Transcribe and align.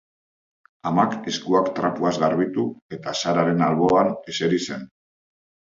Amak 0.91 1.11
eskuak 1.31 1.69
trapuaz 1.81 2.13
garbitu, 2.25 2.65
eta 2.99 3.15
Sararen 3.25 3.63
alboan 3.69 4.11
eseri 4.35 4.65
zen. 4.71 4.91